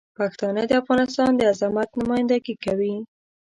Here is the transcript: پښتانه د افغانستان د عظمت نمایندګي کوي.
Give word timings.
پښتانه 0.17 0.61
د 0.67 0.71
افغانستان 0.81 1.29
د 1.35 1.41
عظمت 1.51 1.89
نمایندګي 1.99 2.55
کوي. 2.65 2.95